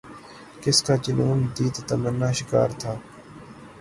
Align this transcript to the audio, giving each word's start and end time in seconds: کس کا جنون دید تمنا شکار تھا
کس 0.61 0.77
کا 0.85 0.95
جنون 1.03 1.39
دید 1.55 1.75
تمنا 1.87 2.29
شکار 2.39 2.69
تھا 2.81 2.93